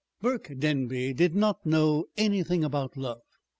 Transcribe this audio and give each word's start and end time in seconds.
Burke 0.19 0.53
Denby 0.57 1.13
did 1.13 1.35
not 1.35 1.63
know 1.63 2.05
anything 2.17 2.63
about 2.63 2.97
love. 2.97 3.21